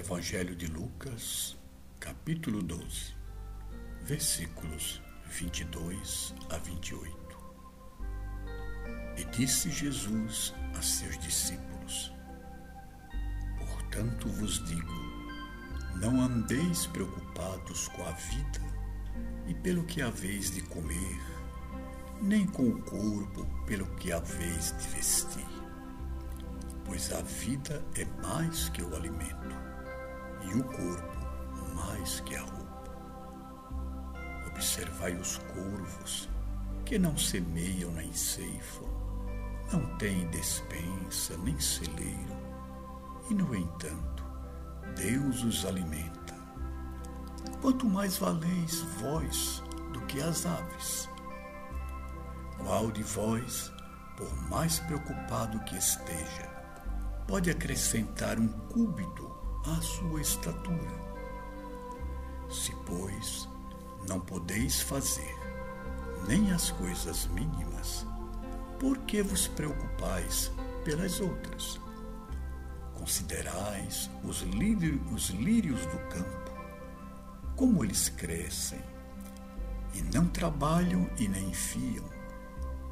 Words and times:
Evangelho 0.00 0.56
de 0.56 0.66
Lucas, 0.66 1.58
capítulo 2.00 2.62
12, 2.62 3.14
versículos 4.00 5.02
22 5.26 6.34
a 6.48 6.56
28. 6.56 7.14
E 9.18 9.24
disse 9.24 9.70
Jesus 9.70 10.54
a 10.74 10.80
seus 10.80 11.18
discípulos: 11.18 12.10
Portanto 13.58 14.26
vos 14.26 14.64
digo, 14.64 14.94
não 15.96 16.18
andeis 16.22 16.86
preocupados 16.86 17.88
com 17.88 18.02
a 18.02 18.12
vida 18.12 18.60
e 19.48 19.52
pelo 19.52 19.84
que 19.84 20.00
haveis 20.00 20.50
de 20.50 20.62
comer, 20.62 21.20
nem 22.22 22.46
com 22.46 22.70
o 22.70 22.82
corpo 22.84 23.44
pelo 23.66 23.84
que 23.96 24.10
haveis 24.10 24.74
de 24.78 24.88
vestir. 24.96 25.46
Pois 26.86 27.12
a 27.12 27.20
vida 27.20 27.84
é 27.94 28.06
mais 28.22 28.70
que 28.70 28.82
o 28.82 28.96
alimento, 28.96 29.69
e 30.42 30.54
o 30.54 30.64
corpo 30.64 31.20
mais 31.74 32.20
que 32.20 32.36
a 32.36 32.42
roupa. 32.42 32.60
Observai 34.48 35.14
os 35.14 35.38
corvos, 35.38 36.28
que 36.84 36.98
não 36.98 37.16
semeiam 37.16 37.90
nem 37.92 38.12
ceifam, 38.12 38.88
não 39.72 39.96
têm 39.96 40.28
despensa 40.30 41.36
nem 41.38 41.58
celeiro, 41.58 42.36
e 43.30 43.34
no 43.34 43.54
entanto, 43.54 44.24
Deus 44.96 45.42
os 45.44 45.64
alimenta. 45.64 46.34
Quanto 47.60 47.86
mais 47.86 48.16
valeis 48.18 48.80
vós 49.00 49.62
do 49.92 50.00
que 50.02 50.20
as 50.20 50.46
aves. 50.46 51.08
Qual 52.58 52.90
de 52.90 53.02
vós, 53.02 53.72
por 54.16 54.34
mais 54.48 54.80
preocupado 54.80 55.60
que 55.60 55.76
esteja, 55.76 56.48
pode 57.26 57.50
acrescentar 57.50 58.38
um 58.38 58.48
cúbito 58.48 59.39
à 59.66 59.80
sua 59.80 60.20
estatura? 60.20 61.10
Se, 62.50 62.74
pois, 62.86 63.48
não 64.08 64.20
podeis 64.20 64.80
fazer 64.80 65.38
nem 66.26 66.52
as 66.52 66.70
coisas 66.70 67.26
mínimas, 67.28 68.06
por 68.78 68.98
que 68.98 69.22
vos 69.22 69.46
preocupais 69.48 70.50
pelas 70.84 71.20
outras? 71.20 71.80
Considerais 72.94 74.10
os 74.24 74.42
lírios, 74.42 75.00
os 75.12 75.30
lírios 75.30 75.80
do 75.86 75.98
campo, 76.08 76.50
como 77.56 77.84
eles 77.84 78.08
crescem, 78.10 78.80
e 79.94 80.02
não 80.02 80.26
trabalham 80.28 81.08
e 81.18 81.26
nem 81.26 81.52
fiam. 81.52 82.04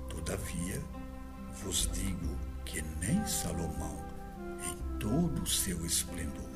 Todavia, 0.08 0.82
vos 1.62 1.88
digo 1.92 2.36
que 2.64 2.82
nem 3.00 3.24
Salomão, 3.26 4.04
em 4.66 4.98
todo 4.98 5.42
o 5.42 5.46
seu 5.46 5.84
esplendor, 5.86 6.47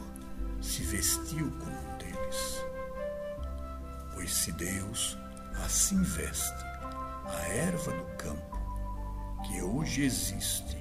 se 0.62 0.82
vestiu 0.84 1.50
como 1.58 1.72
um 1.72 1.98
deles. 1.98 2.64
Pois 4.14 4.32
se 4.32 4.52
Deus 4.52 5.18
assim 5.64 6.02
veste 6.02 6.64
a 7.26 7.48
erva 7.48 7.92
do 7.92 8.04
campo, 8.16 8.58
que 9.44 9.60
hoje 9.60 10.04
existe 10.04 10.76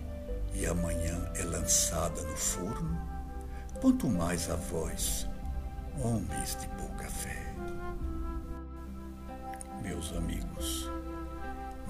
e 0.53 0.65
amanhã 0.65 1.31
é 1.35 1.43
lançada 1.43 2.21
no 2.21 2.37
forno, 2.37 2.99
quanto 3.79 4.07
mais 4.07 4.49
a 4.49 4.55
vós, 4.55 5.27
homens 5.99 6.55
de 6.57 6.67
pouca 6.69 7.09
fé. 7.09 7.41
Meus 9.81 10.15
amigos, 10.15 10.89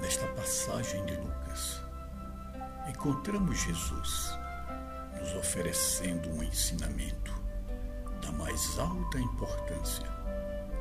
nesta 0.00 0.26
passagem 0.28 1.04
de 1.04 1.16
Lucas, 1.16 1.82
encontramos 2.88 3.58
Jesus 3.60 4.30
nos 5.20 5.34
oferecendo 5.34 6.30
um 6.30 6.42
ensinamento 6.42 7.41
mais 8.32 8.78
alta 8.78 9.18
importância 9.18 10.06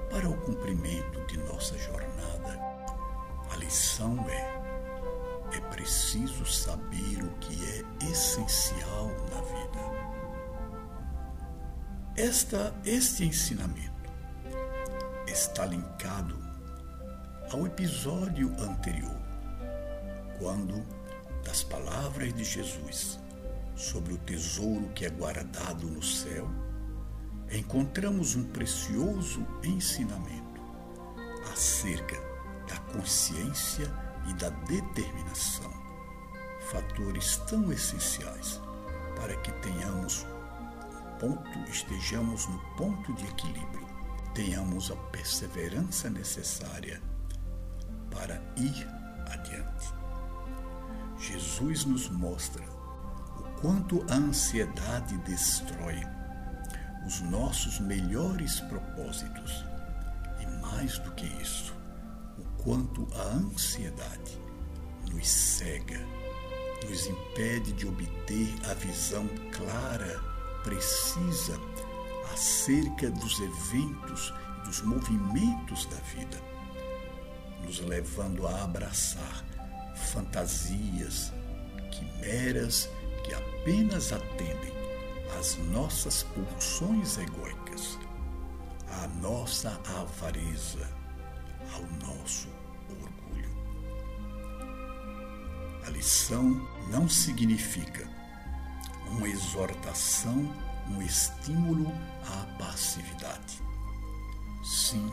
para 0.09 0.27
o 0.29 0.37
cumprimento 0.41 1.25
de 1.27 1.37
nossa 1.37 1.77
jornada. 1.77 2.59
A 3.51 3.55
lição 3.57 4.17
é: 4.29 5.57
é 5.57 5.61
preciso 5.69 6.45
saber 6.45 7.23
o 7.23 7.31
que 7.39 7.65
é 7.65 8.09
essencial 8.09 9.07
na 9.29 9.41
vida. 9.41 10.01
Esta, 12.15 12.73
este 12.85 13.23
ensinamento 13.23 14.11
está 15.27 15.65
linkado 15.65 16.37
ao 17.51 17.65
episódio 17.65 18.49
anterior, 18.59 19.17
quando, 20.37 20.85
das 21.43 21.63
palavras 21.63 22.33
de 22.33 22.43
Jesus 22.43 23.19
sobre 23.75 24.13
o 24.13 24.17
tesouro 24.17 24.89
que 24.89 25.05
é 25.05 25.09
guardado 25.09 25.87
no 25.87 26.03
céu, 26.03 26.49
encontramos 27.51 28.35
um 28.35 28.43
precioso 28.43 29.45
ensinamento 29.63 30.61
acerca 31.51 32.15
da 32.67 32.77
consciência 32.93 33.91
e 34.29 34.33
da 34.33 34.49
determinação, 34.49 35.71
fatores 36.71 37.37
tão 37.49 37.71
essenciais 37.71 38.61
para 39.15 39.35
que 39.37 39.51
tenhamos 39.53 40.25
ponto, 41.19 41.69
estejamos 41.69 42.47
no 42.47 42.57
ponto 42.77 43.13
de 43.13 43.25
equilíbrio, 43.25 43.87
tenhamos 44.33 44.89
a 44.89 44.95
perseverança 44.95 46.09
necessária 46.09 47.01
para 48.09 48.41
ir 48.55 48.87
adiante. 49.27 49.93
Jesus 51.19 51.85
nos 51.85 52.09
mostra 52.09 52.63
o 53.37 53.61
quanto 53.61 54.03
a 54.09 54.15
ansiedade 54.15 55.17
destrói 55.19 56.01
os 57.05 57.21
nossos 57.21 57.79
melhores 57.79 58.59
propósitos. 58.61 59.65
E, 60.39 60.45
mais 60.61 60.97
do 60.99 61.11
que 61.11 61.25
isso, 61.41 61.75
o 62.37 62.63
quanto 62.63 63.07
a 63.15 63.23
ansiedade 63.35 64.39
nos 65.11 65.27
cega, 65.27 65.99
nos 66.89 67.07
impede 67.07 67.73
de 67.73 67.87
obter 67.87 68.53
a 68.69 68.73
visão 68.73 69.27
clara, 69.51 70.19
precisa, 70.63 71.59
acerca 72.33 73.09
dos 73.09 73.39
eventos 73.39 74.33
e 74.57 74.65
dos 74.65 74.81
movimentos 74.81 75.85
da 75.87 75.97
vida 75.97 76.51
nos 77.63 77.79
levando 77.79 78.47
a 78.47 78.63
abraçar 78.63 79.45
fantasias 79.95 81.31
quimeras 81.91 82.89
que 83.23 83.33
apenas 83.33 84.11
atendem 84.11 84.60
às 85.41 85.57
nossas 85.57 86.21
pulsões 86.21 87.17
egóicas, 87.17 87.97
à 88.91 89.07
nossa 89.23 89.71
avareza, 89.99 90.87
ao 91.73 91.81
nosso 92.07 92.47
orgulho. 92.87 93.49
A 95.83 95.89
lição 95.89 96.43
não 96.91 97.09
significa 97.09 98.07
uma 99.07 99.27
exortação, 99.27 100.47
um 100.91 101.01
estímulo 101.01 101.91
à 102.23 102.45
passividade. 102.59 103.63
Sim, 104.63 105.11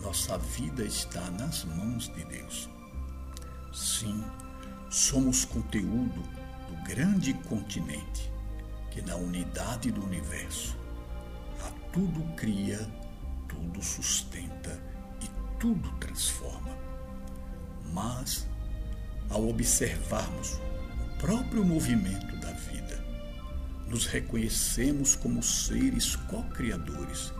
nossa 0.00 0.38
vida 0.38 0.84
está 0.84 1.30
nas 1.32 1.64
mãos 1.64 2.08
de 2.14 2.24
Deus. 2.24 2.66
Sim, 3.74 4.24
somos 4.88 5.44
conteúdo 5.44 6.22
do 6.66 6.82
grande 6.82 7.34
continente 7.34 8.30
que, 8.90 9.00
na 9.02 9.16
unidade 9.16 9.90
do 9.90 10.04
universo, 10.04 10.76
a 11.64 11.70
tudo 11.92 12.22
cria, 12.34 12.78
tudo 13.48 13.82
sustenta 13.82 14.80
e 15.22 15.28
tudo 15.58 15.90
transforma. 15.98 16.76
Mas, 17.92 18.46
ao 19.28 19.48
observarmos 19.48 20.54
o 20.54 21.18
próprio 21.18 21.64
movimento 21.64 22.36
da 22.36 22.52
vida, 22.52 23.04
nos 23.86 24.06
reconhecemos 24.06 25.16
como 25.16 25.42
seres 25.42 26.16
co-criadores 26.16 27.32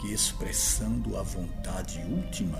que, 0.00 0.12
expressando 0.12 1.16
a 1.16 1.22
vontade 1.22 1.98
última 2.00 2.58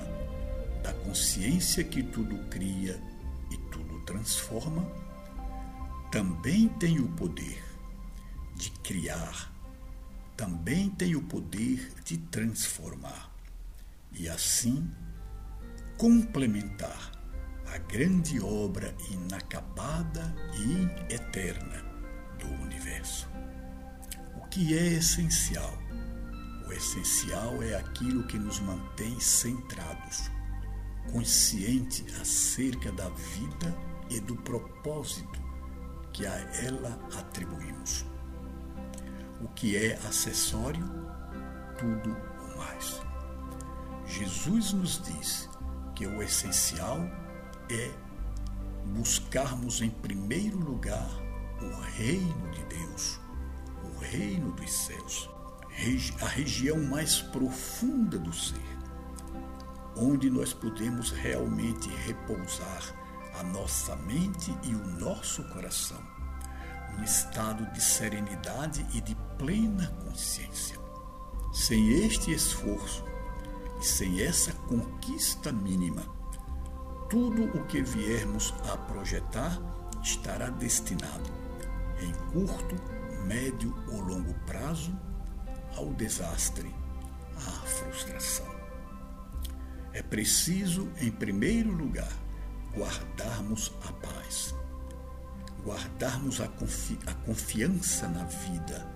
da 0.83 0.93
consciência 0.93 1.85
que 1.85 2.03
tudo 2.03 2.37
cria 2.49 3.01
e 3.51 3.57
tudo 3.71 4.01
transforma, 4.05 4.87
também 6.11 6.69
tem 6.69 6.99
o 6.99 7.09
poder 7.09 7.72
de 8.55 8.71
criar, 8.83 9.53
também 10.37 10.91
tem 10.91 11.15
o 11.17 11.23
poder 11.23 11.93
de 12.05 12.19
transformar 12.19 13.31
e 14.13 14.29
assim 14.29 14.91
complementar 15.97 17.13
a 17.67 17.79
grande 17.79 18.41
obra 18.41 18.95
inacabada 19.11 20.35
e 20.55 21.13
eterna 21.15 21.85
do 22.39 22.47
universo. 22.63 23.29
O 24.37 24.47
que 24.49 24.77
é 24.77 24.95
essencial 24.95 25.83
o 26.73 26.75
essencial 26.75 27.63
é 27.63 27.75
aquilo 27.75 28.23
que 28.25 28.39
nos 28.39 28.59
mantém 28.61 29.21
centrados, 29.21 30.31
consciente 31.13 32.03
acerca 32.21 32.91
da 32.93 33.11
vida 33.11 33.77
e 34.09 34.19
do 34.21 34.35
propósito 34.37 35.39
que 36.13 36.25
a 36.25 36.35
ela 36.65 36.99
atribuímos. 37.19 38.07
O 39.43 39.49
que 39.49 39.77
é 39.77 39.95
acessório, 40.09 40.85
tudo 41.79 42.11
o 42.11 42.59
mais. 42.59 43.01
Jesus 44.07 44.73
nos 44.73 45.03
diz 45.03 45.49
que 45.95 46.07
o 46.07 46.23
essencial 46.23 46.99
é 47.71 47.91
buscarmos 48.87 49.81
em 49.81 49.91
primeiro 49.91 50.59
lugar 50.59 51.09
o 51.61 51.81
reino 51.81 52.51
de 52.51 52.65
Deus, 52.65 53.21
o 53.85 53.99
reino 54.01 54.53
dos 54.53 54.73
céus, 54.73 55.31
a 56.21 56.27
região 56.27 56.83
mais 56.83 57.21
profunda 57.21 58.19
do 58.19 58.33
ser, 58.33 58.79
onde 59.97 60.29
nós 60.29 60.53
podemos 60.53 61.11
realmente 61.11 61.89
repousar 62.05 62.95
a 63.39 63.43
nossa 63.43 63.97
mente 63.97 64.55
e 64.63 64.75
o 64.75 64.87
nosso 64.99 65.43
coração, 65.45 66.01
num 66.93 67.05
estado 67.05 67.65
de 67.73 67.81
serenidade 67.81 68.85
e 68.93 69.01
de 69.01 69.15
plena 69.39 69.89
consciência. 70.05 70.79
Sem 71.53 72.05
este 72.05 72.33
esforço 72.33 73.05
e 73.81 73.85
sem 73.85 74.23
essa 74.23 74.53
conquista 74.53 75.53
mínima, 75.53 76.03
tudo 77.11 77.45
o 77.57 77.67
que 77.67 77.83
viermos 77.83 78.55
a 78.73 78.77
projetar 78.77 79.61
estará 80.03 80.49
destinado, 80.49 81.31
em 82.01 82.13
curto, 82.33 82.75
médio 83.27 83.75
ou 83.93 84.01
longo 84.01 84.35
prazo, 84.47 84.99
ao 85.77 85.93
desastre, 85.95 86.75
à 87.37 87.67
frustração. 87.67 88.47
É 89.93 90.03
preciso, 90.03 90.91
em 91.01 91.11
primeiro 91.11 91.71
lugar, 91.71 92.13
guardarmos 92.75 93.73
a 93.87 93.93
paz, 93.93 94.55
guardarmos 95.65 96.41
a, 96.41 96.49
confi 96.49 96.99
a 97.07 97.13
confiança 97.27 98.09
na 98.09 98.25
vida, 98.25 98.87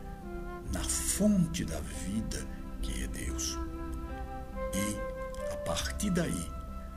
na 0.72 0.82
fonte 0.82 1.64
da 1.64 1.80
vida 1.80 2.44
que 2.82 3.04
é 3.04 3.06
Deus. 3.06 3.58
E, 4.74 5.52
a 5.52 5.56
partir 5.58 6.10
daí, 6.10 6.50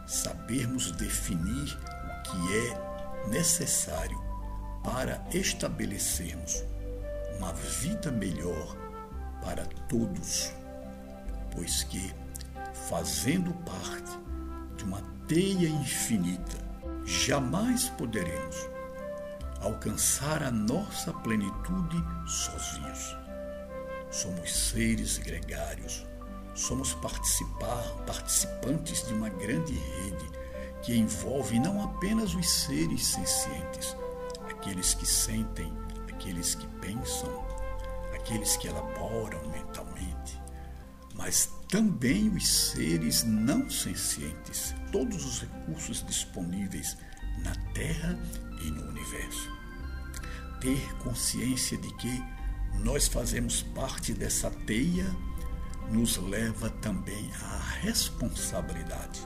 sabermos 0.07 0.91
definir 0.91 1.77
o 1.77 2.23
que 2.23 2.55
é 2.55 3.27
necessário 3.29 4.19
para 4.83 5.23
estabelecermos 5.33 6.63
uma 7.37 7.53
vida 7.53 8.11
melhor 8.11 8.75
para 9.41 9.65
todos, 9.87 10.51
pois 11.53 11.83
que, 11.83 12.13
fazendo 12.89 13.53
parte 13.63 14.11
de 14.75 14.83
uma 14.83 15.01
teia 15.27 15.69
infinita, 15.69 16.57
jamais 17.05 17.89
poderemos 17.89 18.55
alcançar 19.61 20.43
a 20.43 20.51
nossa 20.51 21.13
plenitude 21.13 22.03
sozinhos. 22.25 22.88
Somos 24.11 24.69
seres 24.69 25.17
gregários 25.17 26.09
somos 26.59 26.93
participar, 26.93 27.83
participantes 28.05 29.07
de 29.07 29.13
uma 29.13 29.29
grande 29.29 29.73
rede 29.73 30.29
que 30.83 30.95
envolve 30.95 31.59
não 31.59 31.83
apenas 31.83 32.35
os 32.35 32.49
seres 32.49 33.05
sencientes, 33.05 33.95
aqueles 34.49 34.93
que 34.93 35.05
sentem, 35.05 35.71
aqueles 36.09 36.55
que 36.55 36.67
pensam, 36.79 37.45
aqueles 38.13 38.57
que 38.57 38.67
elaboram 38.67 39.39
mentalmente, 39.49 40.39
mas 41.15 41.49
também 41.69 42.29
os 42.29 42.47
seres 42.47 43.23
não 43.23 43.69
sencientes, 43.69 44.75
todos 44.91 45.25
os 45.25 45.41
recursos 45.41 46.05
disponíveis 46.05 46.97
na 47.43 47.55
Terra 47.73 48.17
e 48.61 48.71
no 48.71 48.89
universo. 48.89 49.49
Ter 50.59 50.95
consciência 50.97 51.77
de 51.77 51.93
que 51.95 52.23
nós 52.83 53.07
fazemos 53.07 53.61
parte 53.61 54.13
dessa 54.13 54.49
teia 54.49 55.05
nos 55.91 56.17
leva 56.17 56.69
também 56.69 57.29
à 57.41 57.57
responsabilidade. 57.81 59.25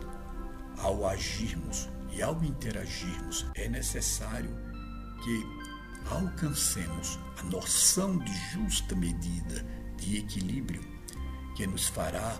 Ao 0.77 1.05
agirmos 1.07 1.89
e 2.11 2.21
ao 2.21 2.41
interagirmos, 2.43 3.45
é 3.55 3.67
necessário 3.67 4.49
que 5.23 5.43
alcancemos 6.09 7.19
a 7.39 7.43
noção 7.43 8.17
de 8.17 8.33
justa 8.51 8.95
medida, 8.95 9.65
de 9.97 10.17
equilíbrio, 10.17 10.81
que 11.55 11.67
nos 11.67 11.87
fará 11.87 12.39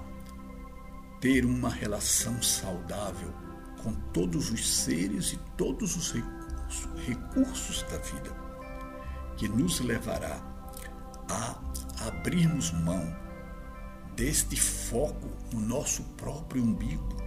ter 1.21 1.45
uma 1.45 1.69
relação 1.69 2.41
saudável 2.41 3.33
com 3.81 3.94
todos 4.11 4.51
os 4.51 4.67
seres 4.67 5.33
e 5.33 5.38
todos 5.57 5.95
os 5.95 6.11
recursos, 6.11 6.89
recursos 7.06 7.83
da 7.83 7.97
vida, 7.97 8.35
que 9.38 9.47
nos 9.47 9.79
levará 9.79 10.52
a 11.33 12.07
abrirmos 12.07 12.71
mão 12.71 13.15
deste 14.15 14.56
foco 14.56 15.30
no 15.51 15.59
nosso 15.59 16.03
próprio 16.15 16.63
umbigo, 16.63 17.18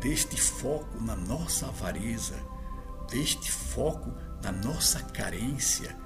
deste 0.00 0.40
foco 0.40 1.00
na 1.00 1.14
nossa 1.14 1.66
avareza, 1.66 2.36
deste 3.10 3.50
foco 3.50 4.10
na 4.42 4.50
nossa 4.50 5.00
carência 5.02 5.96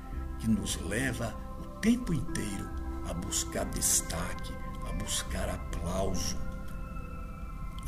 que 0.41 0.49
nos 0.49 0.77
leva 0.83 1.35
o 1.61 1.81
tempo 1.81 2.12
inteiro 2.12 2.69
a 3.09 3.15
buscar 3.15 3.65
destaque, 3.67 4.53
a 4.89 4.93
buscar 4.95 5.49
aplauso, 5.49 6.37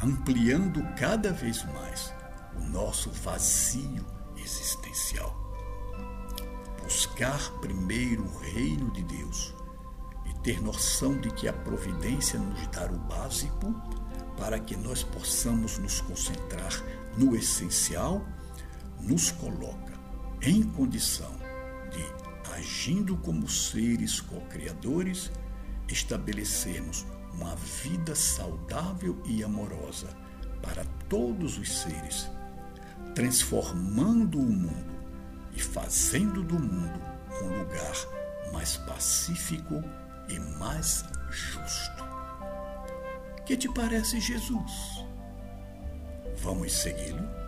ampliando 0.03 0.83
cada 0.97 1.33
vez 1.33 1.65
mais 1.73 2.13
o 2.57 2.61
nosso 2.61 3.11
vazio 3.11 4.05
existencial. 4.37 5.50
Buscar 6.91 7.53
primeiro 7.61 8.25
o 8.25 8.39
reino 8.39 8.91
de 8.91 9.05
Deus 9.05 9.55
ter 10.43 10.61
noção 10.61 11.17
de 11.17 11.31
que 11.31 11.47
a 11.47 11.53
providência 11.53 12.37
nos 12.39 12.67
dá 12.69 12.87
o 12.87 12.99
básico 12.99 13.73
para 14.37 14.59
que 14.59 14.77
nós 14.77 15.05
possamos 15.05 15.79
nos 15.79 16.01
concentrar 16.01 16.73
no 17.17 17.37
essencial, 17.37 18.27
nos 19.01 19.31
coloca 19.31 19.93
em 20.43 20.63
condição 20.63 21.31
de, 21.93 22.51
agindo 22.55 23.17
como 23.19 23.49
seres 23.49 24.21
co-criadores, 24.21 25.31
estabelecermos 25.89 27.07
uma 27.35 27.55
vida 27.55 28.15
saudável 28.15 29.21
e 29.27 29.45
amorosa 29.45 30.09
para 30.63 30.85
todos 31.09 31.57
os 31.57 31.83
seres, 31.83 32.29
transformando 33.15 34.41
o 34.41 34.51
mundo 34.51 34.90
e 35.55 35.61
fazendo 35.61 36.43
do 36.43 36.59
mundo 36.59 37.01
um 37.43 37.59
lugar 37.59 37.95
mais 38.53 38.77
pacífico 38.79 39.83
e 40.29 40.39
mais 40.59 41.05
justo. 41.31 42.05
Que 43.45 43.57
te 43.57 43.73
parece 43.73 44.21
Jesus? 44.21 45.05
Vamos 46.37 46.73
segui-lo? 46.73 47.40